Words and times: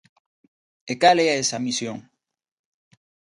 ¿E 0.91 0.93
cal 1.01 1.17
é 1.25 1.29
esa 1.43 1.63
misión? 1.65 1.97